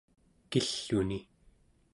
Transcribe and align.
kill'uni 0.49 1.19